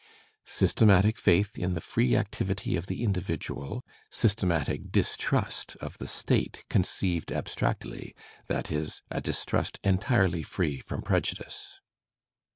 [Systematic 0.47 1.19
faith 1.19 1.59
in 1.59 1.75
the 1.75 1.79
free 1.79 2.15
activity 2.15 2.75
of 2.75 2.87
the 2.87 3.03
individual; 3.03 3.85
systematic 4.09 4.91
distrust 4.91 5.75
of 5.79 5.99
the 5.99 6.07
State 6.07 6.65
conceived 6.71 7.31
abstractly, 7.31 8.15
that 8.47 8.71
is, 8.71 9.03
a 9.11 9.21
distrust 9.21 9.77
entirely 9.83 10.41
free 10.41 10.79
from 10.79 11.03
prejudice. 11.03 11.77